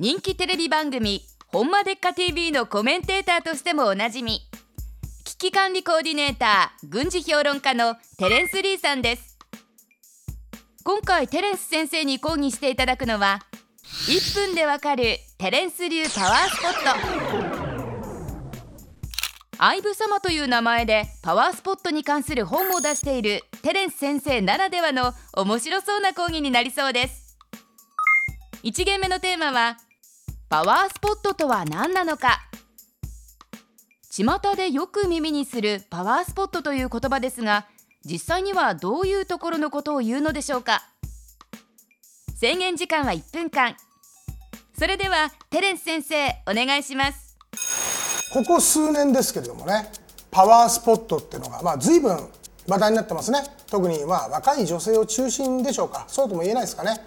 [0.00, 4.42] 人気テレビ番組「ほんまでっか TV」のコメンテーターとしてもおなじみ。
[5.24, 9.36] 危機管理コーディネーター軍事評論家のテレンス・リーさんです。
[10.84, 13.40] 今回テレンス先生に講義していただくのは
[14.06, 17.78] 1分でわかるテレンス流パワースポット。
[19.58, 27.36] アイブ様という名前でパワースポットに関する本を出しているテレンス先生ならではの面白そうな講義になりそうです。
[28.62, 29.76] 1限目のテーマは
[30.50, 32.40] パワースポットとは何なのか？
[34.10, 37.66] 巷でよく耳にするパワースポットという言葉ですが
[38.02, 40.82] 実際にはどういうところのことを言うのでしょうか？
[42.34, 43.76] 制限時間は1分間。
[44.78, 47.36] それではテレンス先生お願いします。
[48.32, 49.92] ここ数年ですけれどもね
[50.30, 52.16] パワースポットっていうのが、まあ、随分
[52.66, 53.40] 話題になってますね。
[53.70, 56.06] 特にまあ若い女性を中心でしょうか？
[56.08, 57.06] そうとも言えないですかね。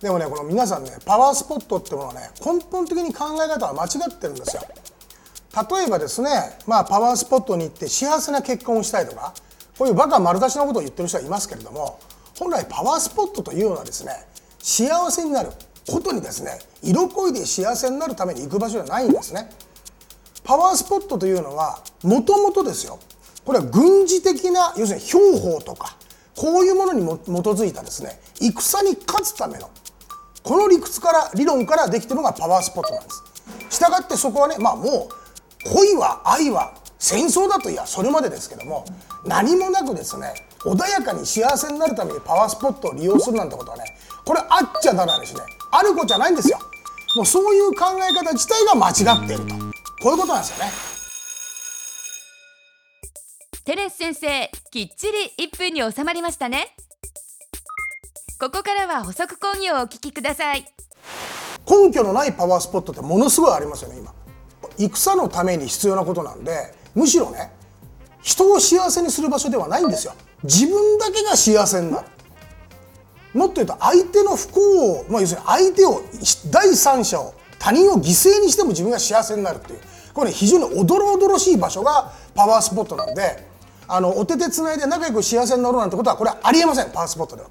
[0.00, 4.62] でもねこの皆さんねパワースポットってものはね根本的に考え方は間違ってるんですよ。
[5.70, 6.30] 例えばですね
[6.66, 9.34] まあパワースポットに行って幸せな結婚をしたいとか
[9.76, 11.98] こういうバカ丸出しなことを言ってる人はいますけれども
[12.38, 14.12] 本来パワースポットというのはですね
[14.58, 15.50] 幸せになる
[15.88, 19.50] ことにですね色恋で幸せになるために行く場所じゃないんですね。
[20.44, 22.98] パワースポットというのはもともとですよ。
[23.44, 25.96] これは軍事的な要するに兵法とか
[26.36, 29.68] こういうものにも基づいたですね戦に勝つための
[30.42, 33.22] この理屈から理論からできてるのがパワースポットなんです。
[33.70, 38.84] したがってそこはねまあもう恋は愛は戦争だといやそれまでですけども
[39.24, 43.84] 何もなくですね穏やかに幸せになるためにパワースポットを利用するなんてことはね
[44.24, 45.40] これあっちゃならないしね。
[45.72, 46.58] ある子じゃないんですよ。
[47.16, 49.54] もうそういう考え方自体が間違っていると。
[50.02, 50.72] こういうことなんですよね。
[53.64, 56.74] テレス先生きっちり1分に収まりましたね。
[58.40, 60.64] ここからは補足講義をお聞きください。
[61.68, 64.14] 根拠のないパワースポットってものすごいありますよね今。
[64.78, 67.52] 戦のために必要なことなんでむしろね
[68.22, 70.14] 人を幸せにする場所ではないんですよ。
[70.42, 72.06] 自分だけが幸せになる。
[73.34, 76.00] もっと言うと相手の不幸を、まあ、要するに相手を
[76.50, 79.80] 第三者を他人を犠牲にしても自分が幸せになるっていう。
[80.14, 83.46] これ、ね、非常におどろおどろしい場所がパワースポットなんで
[83.86, 87.50] あのお手手つないで仲良く幸せになろうなんてことはこれはありえませんパワースポットでは。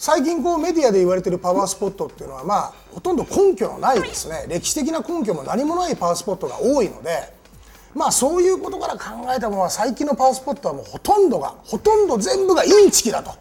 [0.00, 4.46] 最近こうメディアで言われてるパワースポットっていうのはまあほとんど根拠のないですね。
[4.48, 7.30] 歴史的な根拠も何もないパワースポットが多いので
[7.94, 13.32] まあそういうことから考えたものは最近のパワースポットはもうほとんどがほとんど全部がインチキだと。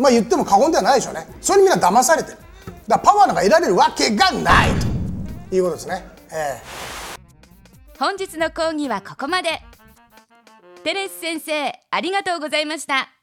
[0.00, 1.26] まあ言っても過言ではないでしょうね。
[1.40, 2.38] それにみんな騙されてる。
[2.86, 4.70] だからパワーなんか得られるわけがない
[5.50, 9.60] ということですね、えー、本日の講義はここまで。
[10.84, 13.17] テレス先生ありがとうございました。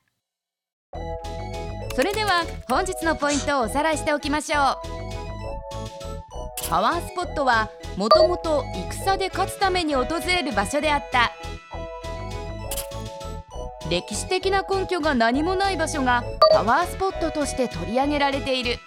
[1.95, 4.59] それでは本日のポイントをおさらいしておきましょう。
[6.69, 11.31] パワースポットはもともと戦で勝つために訪れる場所であった。
[13.89, 18.77] 歴史的な根拠が何もない場所がパワースポットとして取り上げられている。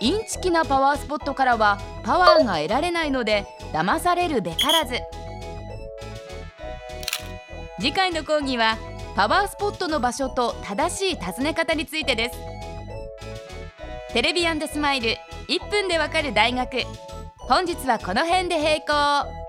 [0.00, 4.96] インチキなパワースポットからはパワーが得られないので騙されるべからず。
[7.78, 8.78] 次回の講義は
[9.16, 12.36] パワースポットの場所と正しい尋ね方についてです。
[14.12, 15.16] テレビスマイル
[15.48, 16.82] 1分でわかる大学。
[17.38, 19.45] 本日はこの辺で閉校。